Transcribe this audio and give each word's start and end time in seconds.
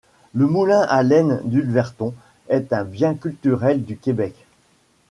Le 0.33 0.47
moulin 0.47 0.81
à 0.89 1.03
laine 1.03 1.41
d'Ulverton 1.45 2.15
est 2.49 2.73
un 2.73 2.83
bien 2.83 3.13
culturel 3.13 3.83
du 3.85 3.97
Québec. 3.97 4.33